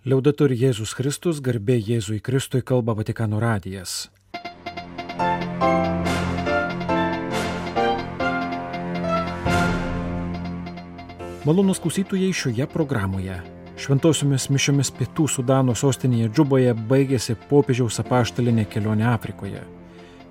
[0.00, 4.08] Liaudatur Jėzus Kristus, garbė Jėzui Kristui kalba Vatikano radijas.
[11.44, 13.36] Malonus klausytojai šioje programoje.
[13.76, 19.66] Šventosiomis mišiomis pietų Sudano sostinėje Džuboje baigėsi popiežiaus apaštalinė kelionė Afrikoje.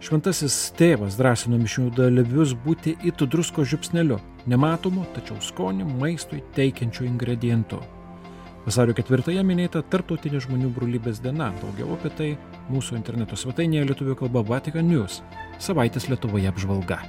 [0.02, 4.18] Šventasis tėvas drąsino mišių dalyvius būti it drusko žiupsneliu,
[4.50, 7.86] nematomu, tačiau skonį maistui teikiančiu ingredientu.
[8.70, 11.48] Vasario ketvirtąją minėta Tartautinė žmonių brolybės diena.
[11.58, 12.28] Daugiau apie tai
[12.70, 15.24] mūsų interneto svetainėje lietuvių kalba Vatikan News.
[15.58, 17.02] Savaitės Lietuvoje apžvalga.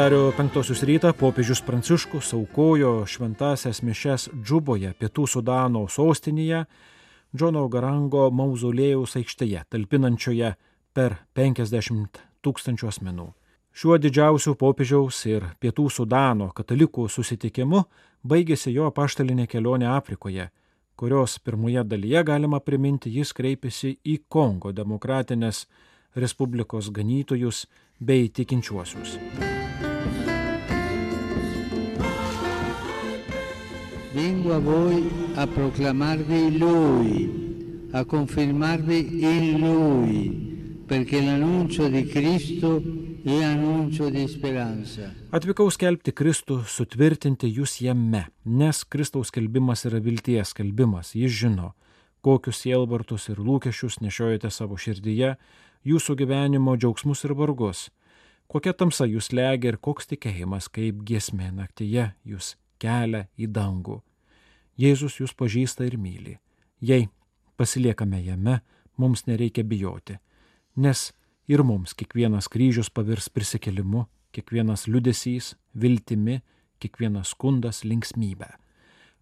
[0.00, 6.62] Vasario penktosios rytą popiežius Pranciškus aukojo šventasias mišes Džuboje, pietų Sudano sostinėje,
[7.36, 10.54] Džono Garango mauzolėjaus aikštėje, talpinančioje
[10.96, 13.28] per 50 tūkstančių asmenų.
[13.76, 17.84] Šiuo didžiausiu popiežiaus ir pietų Sudano katalikų susitikimu
[18.24, 20.48] baigėsi jo apaštalinė kelionė Afrikoje,
[20.96, 25.66] kurios pirmoje dalyje galima priminti jis kreipėsi į Kongo demokratinės
[26.16, 27.66] Respublikos ganytojus
[28.00, 29.59] bei tikinčiuosius.
[34.12, 42.82] Vengo a voi a proclamarvi Lui, a confermarvi in Lui, perché l'annuncio di Cristo
[43.22, 45.12] è annuncio di speranza.
[45.30, 51.12] Atvykau skelbti Kristų, sutvirtinti jūs jame, nes Kristaus skelbimas yra vilties skelbimas.
[51.14, 51.68] Jis žino,
[52.26, 55.36] kokius sielvartus ir lūkesčius nešiojate savo širdyje,
[55.86, 57.92] jūsų gyvenimo džiaugsmus ir vargus.
[58.50, 64.00] Kokia tamsa jūs legia ir koks tikėjimas, kaip giesmė naktyje jūs kelia į dangų.
[64.80, 66.38] Jėzus jūs pažįsta ir myli.
[66.80, 67.08] Jei
[67.60, 68.60] pasiliekame jame,
[68.96, 70.16] mums nereikia bijoti,
[70.76, 71.10] nes
[71.50, 76.40] ir mums kiekvienas kryžius pavirs prisikelimu, kiekvienas liudesys viltimi,
[76.80, 78.48] kiekvienas skundas linksmybę.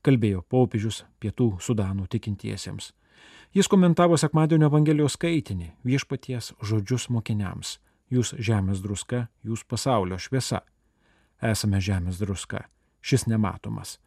[0.06, 2.92] Kalbėjo popiežius pietų Sudanų tikintiesiems.
[3.56, 7.78] Jis komentavo sekmadienio Evangelijos skaitinį viešpaties žodžius mokiniams.
[8.08, 10.62] Jūs žemės druska, jūs pasaulio šviesa.
[11.42, 12.68] Esame žemės druska
[13.00, 13.98] šis nematomas.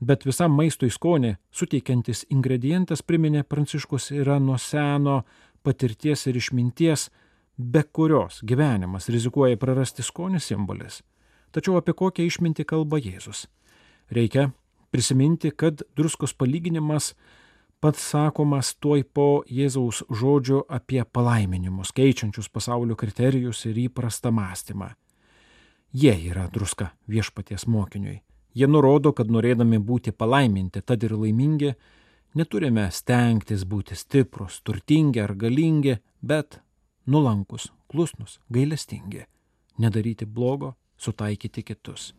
[0.00, 5.22] Bet visam maistui skonį suteikiantis ingredientas, priminė Pranciškus, yra nuo seno
[5.64, 7.08] patirties ir išminties,
[7.56, 11.00] be kurios gyvenimas rizikuoja prarasti skonį simbolis.
[11.54, 13.46] Tačiau apie kokią išmintį kalba Jėzus?
[14.10, 14.50] Reikia
[14.90, 17.12] prisiminti, kad druskos palyginimas
[17.80, 24.90] pats sakomas tuoj po Jėzaus žodžio apie palaiminimus, keičiančius pasaulio kriterijus ir įprastą mąstymą.
[25.94, 28.16] Jie yra druska viešpaties mokiniui.
[28.54, 31.70] Jie nurodo, kad norėdami būti palaiminti, tad ir laimingi,
[32.34, 36.58] neturime stengtis būti stiprus, turtingi ar galingi, bet
[37.06, 39.22] nulankus, klusnus, gailestingi,
[39.78, 42.10] nedaryti blogo, sutaikyti kitus.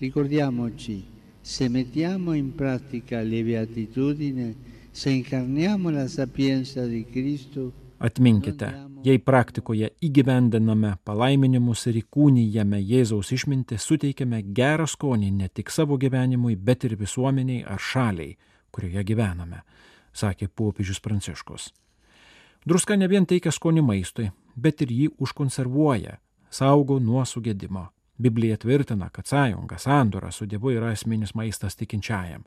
[0.00, 0.96] Ricordiamoci,
[1.42, 4.54] se mettiamo in pratica le beatitudini,
[4.90, 8.68] se incarniamo la sapienza di Cristo, Atminkite,
[9.02, 16.54] jei praktikoje įgyvendiname palaiminimus ir įkūnyjame Jėzaus išmintį, suteikiame gerą skonį ne tik savo gyvenimui,
[16.54, 18.36] bet ir visuomeniai ar šaliai,
[18.70, 19.64] kurioje gyvename,
[20.14, 21.72] sakė popiežius Pranciškus.
[22.68, 26.20] Druska ne vien teikia skonį maistui, bet ir jį užkonservuoja,
[26.50, 27.88] saugo nuo sugėdimo.
[28.18, 32.46] Biblija tvirtina, kad sąjunga, sandora su Dievu yra esminis maistas tikinčiajam.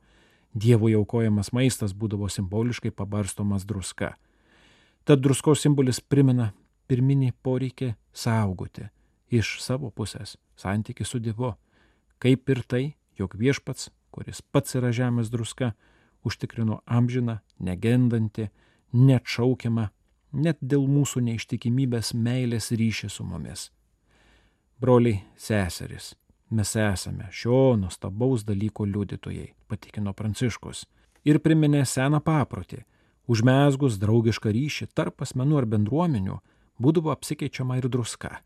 [0.55, 4.15] Dievui aukojamas maistas būdavo simboliškai pabarstomas druska.
[5.03, 6.51] Tad druskos simbolis primena
[6.89, 8.85] pirminį poreikį saugoti
[9.31, 11.53] iš savo pusės santyki su Dievu,
[12.21, 12.83] kaip ir tai,
[13.17, 15.71] jog viešpats, kuris pats yra žemės druska,
[16.27, 18.49] užtikrino amžiną, negendantį,
[18.93, 19.87] neatšaukiamą,
[20.33, 23.69] net dėl mūsų neištikimybės meilės ryšį su mumis.
[24.81, 26.13] Broliai, seserys,
[26.49, 30.85] mes esame šio nuostabaus dalyko liudytojai, patikino Pranciškus
[31.25, 32.83] ir priminė seną paprotį,
[33.31, 36.39] Užmesgus draugišką ryšį tarp asmenų ar bendruomenių
[36.83, 38.39] būdavo apsikeičiama ir druska.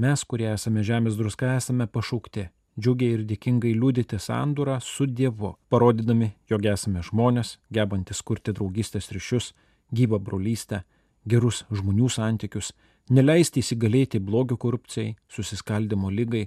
[0.00, 2.46] Mes, kurie esame žemės druska, esame pašaukti
[2.78, 9.50] džiugiai ir dėkingai liūdyti sandūrą su Dievu, parodydami, jog esame žmonės, gebantis kurti draugystės ryšius,
[9.92, 10.84] gyvą brolystę,
[11.28, 12.72] gerus žmonių santykius,
[13.10, 16.46] neleisti įsigalėti blogio korupcijai, susiskaldimo lygai,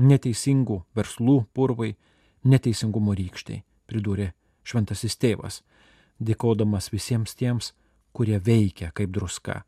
[0.00, 1.92] neteisingų verslų purvai,
[2.42, 4.32] neteisingumo rykščiai, pridūrė
[4.66, 5.62] šventasis tėvas
[6.20, 7.72] dėkodamas visiems tiems,
[8.12, 9.62] kurie veikia kaip druska.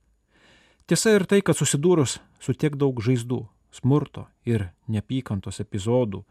[0.88, 3.42] Tiesa ir tai, kad susidūrus su tiek daug žaizdų,
[3.74, 6.22] smurto ir neapykantos epizodų,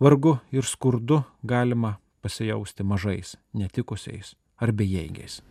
[0.00, 5.42] vargu ir skurdu galima pasijausti mažais, netikusiais ar bejėgiais.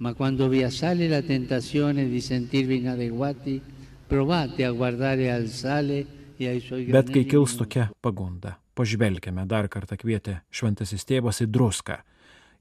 [6.43, 6.59] E
[6.93, 11.99] Bet kai kils tokia pagunda, pažvelkime dar kartą kvietė šventasis tėvas į druską,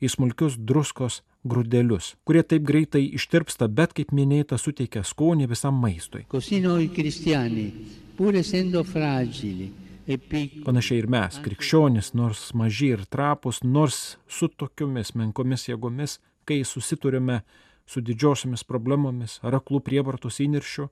[0.02, 6.26] į smulkius druskos grūdelius, kurie taip greitai ištirpsta, bet kaip minėta suteikia skonį visam maistui.
[10.02, 10.18] E
[10.66, 17.42] Panašiai ir mes, krikščionys, nors maži ir trapus, nors su tokiomis menkomis jėgomis, kai susiturime
[17.86, 20.88] su didžiosiomis problemomis ar aklų prievartos įniršiu,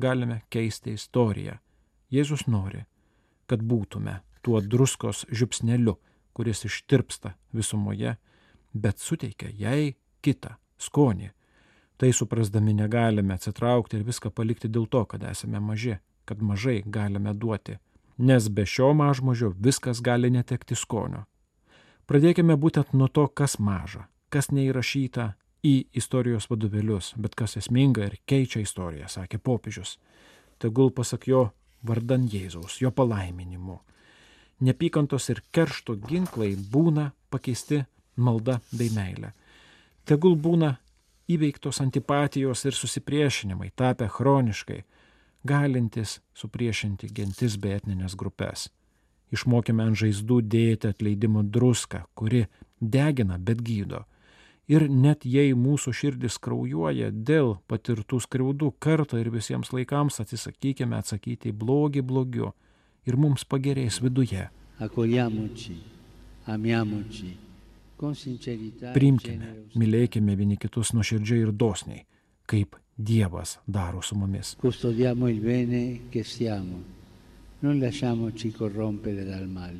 [0.00, 1.56] galime keisti istoriją.
[2.12, 2.84] Jėzus nori,
[3.48, 5.96] kad būtume tuo druskos žiupsneliu,
[6.36, 8.16] kuris ištirpsta visumoje,
[8.72, 11.30] bet suteikia jai kitą skonį.
[12.00, 17.34] Tai suprasdami negalime atsitraukti ir viską palikti dėl to, kad esame maži, kad mažai galime
[17.34, 17.76] duoti
[18.20, 21.24] nes be šio mažmožio viskas gali netekti skonio.
[22.06, 25.30] Pradėkime būtent nuo to, kas maža, kas neįrašyta
[25.64, 29.96] į istorijos vadovėlius, bet kas esminga ir keičia istoriją, sakė popiežius.
[30.60, 31.46] Tegul pasak jo
[31.86, 33.78] vardan Jėzaus, jo palaiminimu.
[34.60, 37.84] Nepykantos ir keršto ginklai būna pakeisti
[38.20, 39.32] malda bei meilė.
[40.08, 40.74] Tegul būna
[41.30, 44.82] įveiktos antipatijos ir susipriešinimai, tapę chroniškai,
[45.46, 48.68] galintis supriešinti gentis bei etninės grupės.
[49.30, 52.46] Išmokime ant žaizdų dėti atleidimo druską, kuri
[52.80, 54.04] degina, bet gydo.
[54.70, 61.50] Ir net jei mūsų širdis kraujuoja dėl patirtų skriaudų, kartą ir visiems laikams atsisakykime atsakyti
[61.50, 62.52] į blogį blogiu
[63.06, 64.48] ir mums pagerės viduje.
[64.80, 65.76] accogliamoci,
[66.46, 67.49] amiamoci
[68.94, 72.04] Priimkime, mylėkime vieni kitus nuoširdžiai ir dosniai,
[72.48, 74.54] kaip Dievas daro su mumis.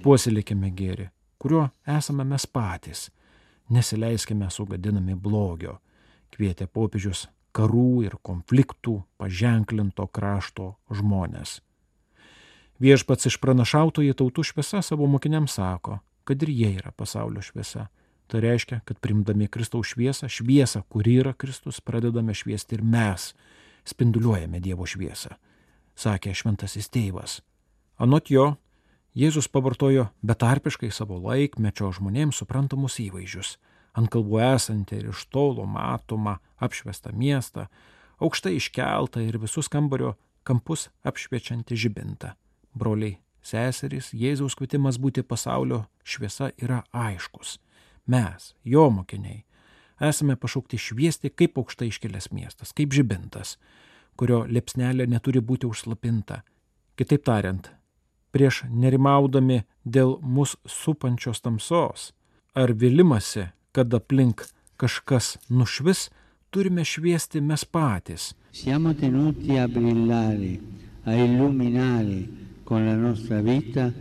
[0.04, 1.08] Puoselėkime gėrį,
[1.40, 1.66] kuriuo
[1.98, 3.08] esame mes patys.
[3.70, 5.78] Nesileiskime sugadinami blogio,
[6.34, 11.60] kvietė popiežius karų ir konfliktų paženklinto krašto žmonės.
[12.80, 17.88] Viešpats išpranašautoji tautų šviesa savo mokiniams sako, kad ir jie yra pasaulio šviesa.
[18.30, 23.32] Tai reiškia, kad primdami Kristaus šviesą, šviesą, kuri yra Kristus, pradedame šviesti ir mes,
[23.90, 25.34] spinduliuojame Dievo šviesą,
[25.98, 27.40] sakė šventasis tėvas.
[27.98, 28.52] Anot jo,
[29.18, 33.56] Jėzus pavartojo betarpiškai savo laikmečio žmonėms suprantamus įvaizdžius-
[33.98, 37.66] ant kalbų esantį ir iš tolo matomą apšviestą miestą,
[38.20, 42.32] aukštai iškeltą ir visus kambario kampus apšviečiantį žibintą.
[42.78, 47.58] Broliai, seserys, Jėzaus kvietimas būti pasaulio šviesa yra aiškus.
[48.10, 49.44] Mes, jo mokiniai,
[50.00, 53.54] esame pašaukti šviesti kaip aukštai iškilęs miestas, kaip žibintas,
[54.18, 56.40] kurio liepsnelė neturi būti užslapinta.
[56.98, 57.70] Kitaip tariant,
[58.34, 62.10] prieš nerimaudami dėl mus supančios tamsos
[62.54, 64.42] ar vilimasi, kad aplink
[64.80, 66.08] kažkas nušvis,
[66.50, 68.32] turime šviesti mes patys.
[68.52, 70.56] Siamo tenuti a brillare,
[71.04, 72.24] a illuminare
[72.64, 73.92] con la nostra vita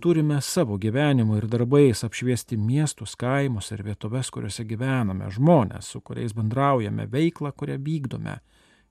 [0.00, 6.34] Turime savo gyvenimu ir darbais apšviesti miestus, kaimus ir vietoves, kuriuose gyvename, žmonės, su kuriais
[6.34, 8.40] bendraujame, veiklą, kurią vykdome.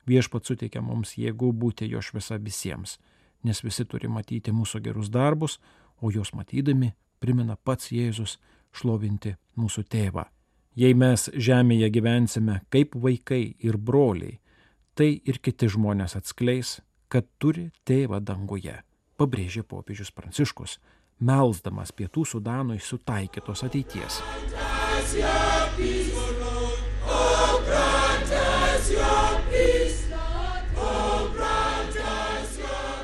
[0.07, 2.97] Viešpat suteikia mums jėgų būti jo šviesa visiems,
[3.43, 5.59] nes visi turi matyti mūsų gerus darbus,
[6.01, 8.37] o juos matydami primena pats Jėzus
[8.71, 10.25] šlovinti mūsų tėvą.
[10.79, 14.39] Jei mes žemėje gyvensime kaip vaikai ir broliai,
[14.95, 16.79] tai ir kiti žmonės atskleis,
[17.11, 18.77] kad turi tėvą danguje,
[19.21, 20.79] pabrėžė popiežius Pranciškus,
[21.21, 24.21] melsdamas pietų Sudanui sutaikytos ateities.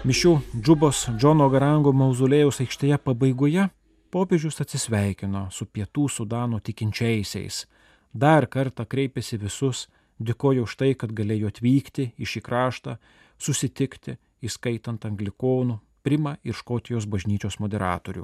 [0.07, 0.33] Mišių
[0.63, 3.65] Džubos Džono Garango mauzolėjaus aikštėje pabaigoje
[4.13, 7.65] popiežius atsisveikino su pietų Sudano tikinčiaisiais.
[8.13, 12.95] Dar kartą kreipėsi visus, dėkojo už tai, kad galėjo atvykti į šį kraštą,
[13.37, 18.23] susitikti, įskaitant anglikonų, Prima ir Škotijos bažnyčios moderatorių.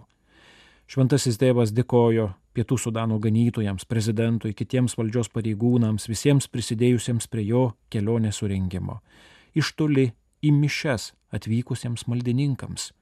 [0.88, 8.40] Šventasis tėvas dėkojo pietų Sudano ganytojams, prezidentui, kitiems valdžios pareigūnams, visiems prisidėjusiems prie jo kelionės
[8.40, 9.02] surengimo.
[9.52, 10.06] Iš toli
[10.40, 12.94] į mišes atvykusiems maldininkams.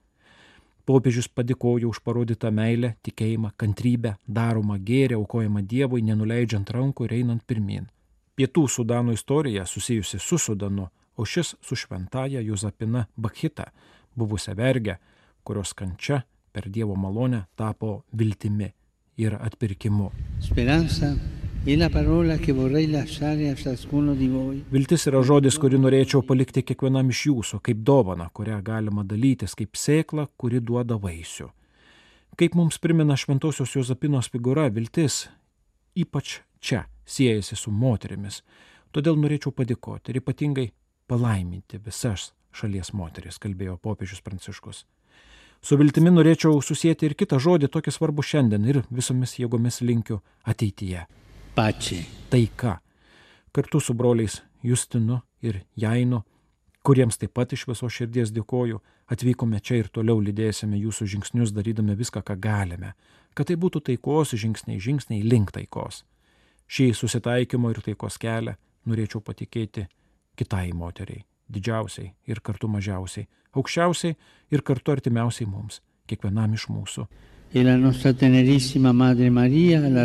[0.90, 7.46] Popiežius padėkojo už parodytą meilę, tikėjimą, kantrybę, daromą gėrį, aukojamą Dievui, nenuleidžiant rankų ir einant
[7.46, 7.86] pirmin.
[8.34, 13.70] Pietų Sudano istorija susijusi su Sudanu, o šis su šventaja Juzapina Bakhita,
[14.18, 14.98] buvusią vergę,
[15.44, 18.72] kurios kančia per Dievo malonę tapo viltimi
[19.18, 20.12] ir atpirkimu.
[20.42, 21.16] Speranza.
[24.72, 29.78] Viltis yra žodis, kurį norėčiau palikti kiekvienam iš jūsų, kaip dovana, kurią galima dalytis, kaip
[29.78, 31.52] sėkla, kuri duoda vaisių.
[32.34, 35.28] Kaip mums primena Šventojios Jozapinos figūra, viltis
[35.94, 38.42] ypač čia siejasi su moterimis.
[38.90, 40.72] Todėl norėčiau padėkoti ir ypatingai
[41.06, 44.86] palaiminti visas šalies moteris, kalbėjo popiežius Pranciškus.
[45.62, 51.06] Su viltimi norėčiau susijęti ir kitą žodį, tokį svarbų šiandien ir visomis jėgomis linkiu ateityje.
[51.56, 52.00] Pace.
[52.32, 52.80] Taika.
[53.54, 56.24] Kartu su broliais Justinu ir Jainu,
[56.82, 58.80] kuriems taip pat iš viso širdies dėkoju,
[59.12, 62.94] atvykome čia ir toliau lydėsime jūsų žingsnius, darydami viską, ką galime,
[63.38, 66.04] kad tai būtų taikos žingsniai, žingsniai link taikos.
[66.72, 68.56] Šį susitaikymo ir taikos kelią
[68.88, 69.88] norėčiau patikėti
[70.40, 74.16] kitai moteriai, didžiausiai ir kartu mažiausiai, aukščiausiai
[74.52, 77.08] ir kartu artimiausiai mums, kiekvienam iš mūsų.
[77.54, 77.64] E
[79.30, 80.02] Maria.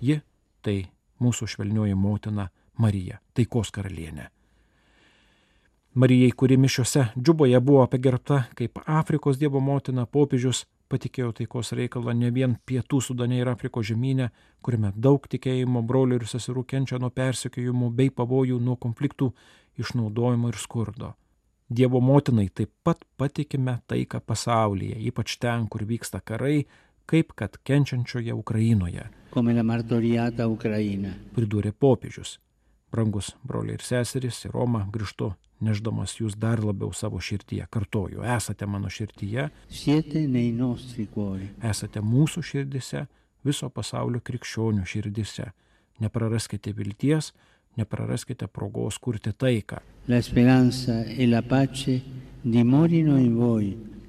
[0.00, 0.20] Ji
[0.62, 0.78] tai
[1.20, 4.28] mūsų švelnioji motina Marija, taikos karalienė.
[5.98, 12.30] Marijai, kuri mišiuose džuboje buvo pagerbta kaip Afrikos Dievo motina, popiežius patikėjo taikos reikalą ne
[12.30, 14.28] vien pietų sudane ir Afrikos žemynė,
[14.62, 19.32] kuriame daug tikėjimo brolių ir seserų kenčia nuo persekiojimų bei pavojų nuo konfliktų,
[19.78, 21.14] išnaudojimo ir skurdo.
[21.68, 26.66] Dievo motinai taip pat patikime taiką pasaulyje, ypač ten, kur vyksta karai,
[27.08, 29.08] kaip kad kenčiančioje Ukrainoje.
[31.36, 32.38] Pridūrė popiežius.
[32.92, 37.66] Brangus broliai ir seserys, į Romą grįžtu neždamas jūs dar labiau savo širtyje.
[37.70, 39.48] Kartoju, esate mano širtyje,
[41.62, 43.06] esate mūsų širdise,
[43.44, 45.50] viso pasaulio krikščionių širdise.
[45.98, 47.32] Nepraraskite vilties,
[47.76, 49.76] nepraraskite progos kurti taiką.
[50.08, 50.12] E.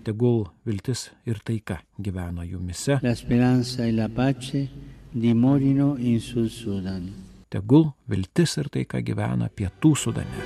[0.04, 3.16] Tegul viltis ir taika gyvena jumise, e
[7.50, 10.44] tegul viltis ir taika gyvena pietų sudane.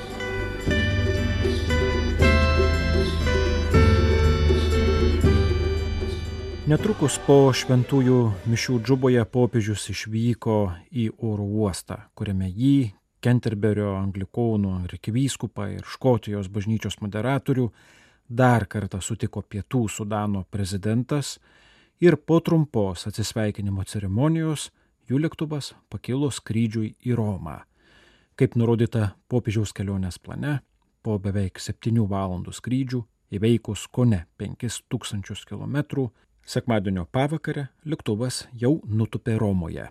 [6.64, 10.60] Netrukus po šventųjų mišių džuboje popiežius išvyko
[10.96, 12.94] į oro uostą, kuriame jį,
[13.24, 17.70] Kenterberio anglikonų arkivyskupą ir Škotijos bažnyčios moderatorių
[18.28, 21.38] dar kartą sutiko Pietų Sudano prezidentas
[22.04, 24.72] ir po trumpos atsisveikinimo ceremonijos
[25.08, 27.62] jų lėktuvas pakilo skrydžiui į Romą.
[28.36, 30.60] Kaip nurodyta popiežiaus kelionės plane,
[31.04, 33.04] po beveik 7 valandų skrydžių
[33.40, 36.10] įveikus kone 5000 km,
[36.44, 39.88] sekmadienio pavakarę lėktuvas jau nutupė Romoje.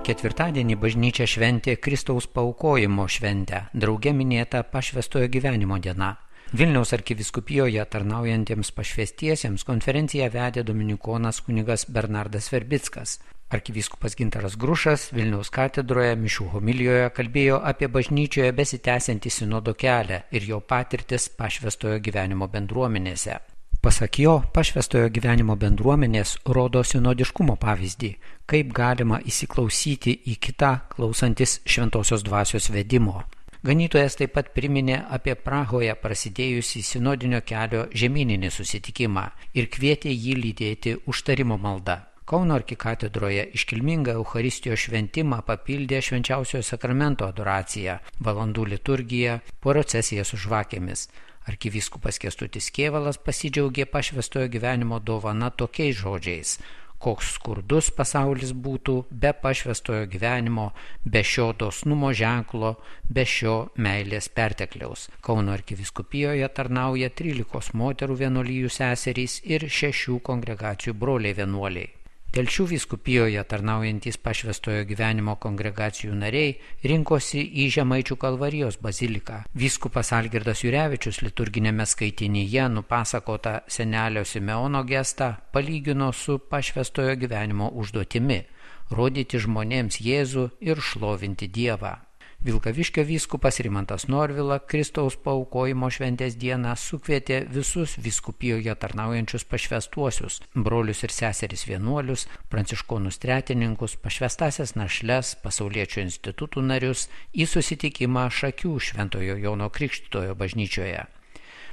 [0.00, 6.14] Ketvirtadienį bažnyčia šventė Kristaus paukojimo šventę, drauge minėta pašvestojo gyvenimo diena.
[6.56, 13.18] Vilniaus arkiviskupijoje tarnaujantiems pašvestiesiems konferenciją vedė dominikonas kunigas Bernardas Verbickas.
[13.52, 20.64] Arkivyskupas Gintaras Grušas Vilniaus katedroje mišių homilijoje kalbėjo apie bažnyčioje besitęsiantį sinodo kelią ir jo
[20.64, 23.36] patirtis pašvestojo gyvenimo bendruomenėse.
[23.80, 28.10] Pasak jo, pašvestojo gyvenimo bendruomenės rodo sinodiškumo pavyzdį,
[28.44, 33.22] kaip galima įsiklausyti į kitą klausantis šventosios dvasios vedimo.
[33.64, 39.24] Ganytojas taip pat priminė apie Prahoje prasidėjusį sinodinio kelio žemyninį susitikimą
[39.56, 41.96] ir kvietė jį lydėti užtarimo maldą.
[42.28, 47.96] Kauno arkikatedroje iškilmingą Euharistijos šventimą papildė švenčiausiojo sakramento adoracija,
[48.28, 51.08] valandų liturgija, procesija su žvakėmis.
[51.48, 56.58] Arkivyskupas Kestutis Kievalas pasidžiaugė pašvestojo gyvenimo dovana tokiais žodžiais
[57.00, 60.66] koks skurdus pasaulis būtų be pašvestojo gyvenimo,
[61.04, 62.74] be šio dosnumo ženklo,
[63.08, 63.54] be šio
[63.86, 65.08] meilės pertekliaus.
[65.24, 71.99] Kauno arkiviskupijoje tarnauja 13 moterų vienuolyjų seserys ir 6 kongregacijų broliai vienuoliai.
[72.30, 76.52] Telšių vyskupijoje tarnaujantis pašvestojo gyvenimo kongregacijų nariai
[76.86, 79.40] rinkosi į Žemaičių kalvarijos baziliką.
[79.58, 88.38] Vyskupas Algirdas Jurevičius liturginėme skaitinyje nupasakota senelio Simeono gestą palygino su pašvestojo gyvenimo užduotimi-
[89.00, 92.09] rodyti žmonėms Jėzų ir šlovinti Dievą.
[92.44, 101.12] Vilkaviškio vyskupas Rimantas Norvila Kristaus paukojimo šventės dieną sukvietė visus vyskupijoje tarnaujančius pašvestuosius- brolius ir
[101.12, 110.34] seseris vienuolius, pranciškonus tretininkus, pašvestasias našles, pasauliečių institutų narius į susitikimą Šakių Šventojo Jono Krikštytojo
[110.34, 111.19] bažnyčioje.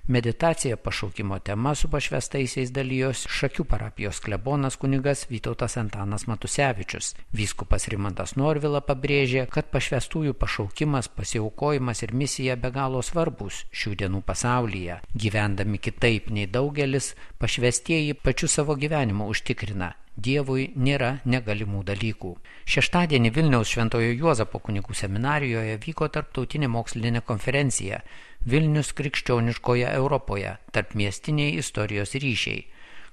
[0.08, 7.10] Meditacija pašaukimo tema su pašvestaisiais dalyjos Šakių parapijos klebonas kunigas Vytautas Antanas Matusevičius.
[7.36, 14.24] Vyskupas Rimantas Norvila pabrėžė, kad pašvestųjų pašaukimas, pasiaukojimas ir misija be galo svarbus šių dienų
[14.32, 15.02] pasaulyje.
[15.12, 17.12] Gyvendami kitaip nei daugelis,
[17.44, 22.32] pašvestieji pačiu savo gyvenimu užtikrina Dievui nėra negalimų dalykų.
[22.66, 28.00] Šeštadienį Vilniaus Šventojo Juozapo kunigų seminarijoje vyko tarptautinė mokslinė konferencija
[28.48, 32.62] Vilnius krikščioniškoje Europoje- tarp miestiniai istorijos ryšiai.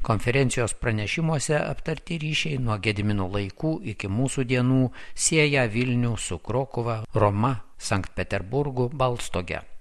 [0.03, 4.81] Konferencijos pranešimuose aptarti ryšiai nuo Gedimino laikų iki mūsų dienų
[5.27, 9.74] sieja Vilnių su Krokova, Roma, Sankt Peterburgu, Balstoge.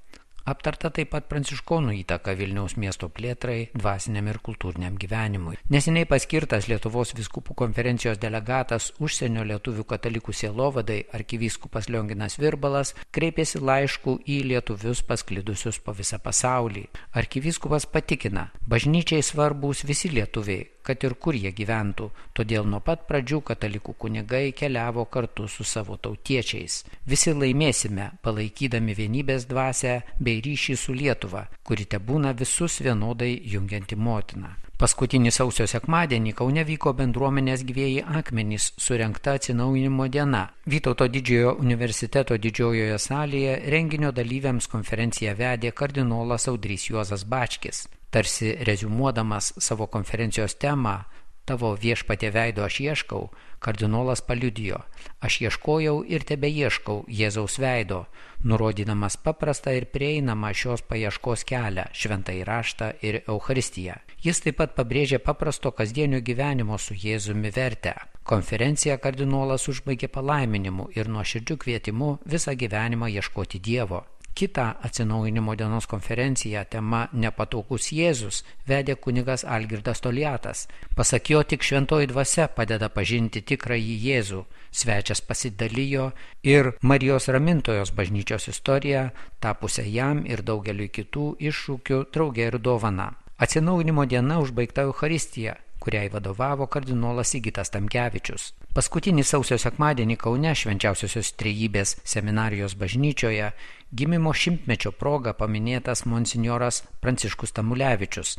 [0.44, 5.56] Aptarta taip pat pranciškonų įtaka Vilniaus miesto plėtrai, dvasiniam ir kultūriniam gyvenimui.
[5.72, 14.18] Neseniai paskirtas Lietuvos viskupų konferencijos delegatas užsienio lietuvių katalikų sielovadai arkivyskupas Lionginas Virbalas kreipėsi laišku
[14.28, 16.90] į lietuvius pasklidusius po visą pasaulį.
[17.16, 23.40] Arkivyskupas patikina, bažnyčiai svarbus visi lietuviai, kad ir kur jie gyventų, todėl nuo pat pradžių
[23.48, 26.82] katalikų kunigai keliavo kartu su savo tautiečiais.
[27.08, 33.96] Visi laimėsime, palaikydami vienybės dvasę bei ryšį su Lietuva, kuri te būna visus vienodai jungianti
[33.96, 34.56] motina.
[34.84, 40.48] Paskutinį sausio sekmadienį Kaune vyko bendruomenės gyvėjai akmenys surenkta atsinaujinimo diena.
[40.66, 49.54] Vytauto didžiojo universiteto didžiojoje salėje renginio dalyviams konferenciją vedė kardinolas Audrys Juozas Bačkis tarsi rezumuodamas
[49.58, 51.00] savo konferencijos temą
[51.44, 53.26] Tavo viešpatė veido aš ieškau,
[53.60, 54.78] kardinolas paliudijo,
[55.20, 58.06] aš ieškojau ir tebe ieškau Jėzaus veido,
[58.48, 64.00] nurodydamas paprastą ir prieinamą šios paieškos kelią- šventą įraštą ir Euharistiją.
[64.24, 67.94] Jis taip pat pabrėžė paprasto kasdienio gyvenimo su Jėzumi vertę.
[68.24, 74.06] Konferenciją kardinolas užbaigė palaiminimu ir nuoširdžiu kvietimu visą gyvenimą ieškoti Dievo.
[74.34, 80.64] Kitą atsinaujinimo dienos konferenciją tema Nepatogus Jėzus vedė kunigas Algirdas Toliatas.
[80.98, 84.42] Pasak jo, tik šventoji dvasia padeda pažinti tikrąjį Jėzų.
[84.74, 86.08] Svečias pasidalijo
[86.42, 93.12] ir Marijos ramintojos bažnyčios istoriją, tapusią jam ir daugeliu kitų iššūkių draugė ir dovana.
[93.38, 98.52] Atsinaujinimo diena užbaigta Euharistija, kuriai vadovavo kardinolas Įgytas Tamkevičius.
[98.74, 103.52] Paskutinį sausio sekmadienį Kaune švenčiausiosios trejybės seminarijos bažnyčioje
[103.92, 108.38] gimimo šimtmečio proga paminėtas monsinjoras Pranciškus Tamulevičius,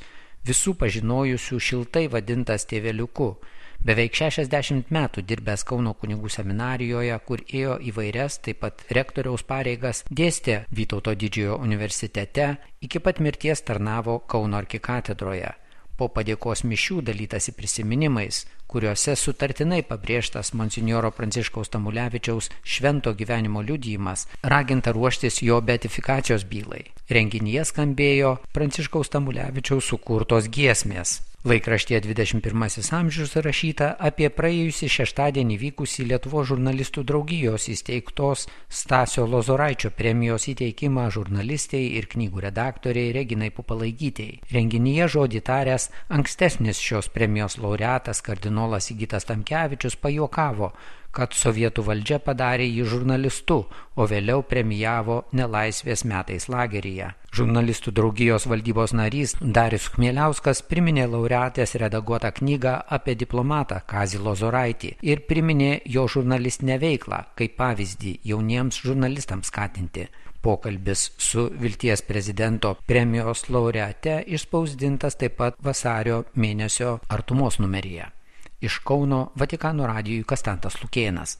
[0.48, 3.28] visų pažinojusių šiltai vadintas tėveliuku,
[3.84, 10.64] beveik 60 metų dirbęs Kauno kunigų seminarijoje, kur ėjo įvairias, taip pat rektoriaus pareigas, dėstė
[10.72, 15.52] Vytauto didžiojo universitete, iki pat mirties tarnavo Kauno arkikatedroje.
[15.94, 24.94] Po padėkos mišių dalytasi prisiminimais, kuriuose sutartinai pabrėžtas monsinjoro Pranciškaus Tamulevičiaus švento gyvenimo liudijimas, raginta
[24.96, 26.82] ruoštis jo beatifikacijos bylai.
[27.18, 31.20] Renginyje skambėjo Pranciškaus Tamulevičiaus sukurtos giesmės.
[31.44, 40.48] Laikraštyje 21 amžius rašyta apie praėjusį šeštadienį vykusį Lietuvo žurnalistų draugijos įsteigtos Stasio Lozoraičio premijos
[40.48, 44.40] įteikimą žurnalistiai ir knygų redaktoriai Reginai Pupalaigytėjai.
[44.56, 50.72] Renginyje žodį taręs ankstesnis šios premijos laureatas kardinolas Įgytas Tamkevičius pajokavo,
[51.14, 53.60] kad sovietų valdžia padarė jį žurnalistu,
[53.94, 57.12] o vėliau premijavo nelaisvės metais lageryje.
[57.34, 65.24] Žurnalistų draugijos valdybos narys Darius Khmieliauskas priminė laureatės redaguotą knygą apie diplomatą Kazį Lozoraitį ir
[65.30, 70.06] priminė jo žurnalistinę veiklą kaip pavyzdį jauniems žurnalistams skatinti.
[70.44, 78.10] Pokalbis su Vilties prezidento premijos laureate išspausdintas taip pat vasario mėnesio artumos numeryje.
[78.64, 81.34] Iš Kauno Vatikano radijui Kastantas Lukėnas.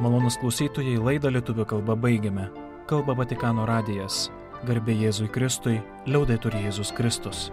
[0.00, 2.48] Malonus klausytojai laidą lietuvių kalbą baigiame.
[2.88, 4.30] Kalba Vatikano radijas.
[4.64, 7.50] Garbė Jėzui Kristui, liaudai turi Jėzus Kristus.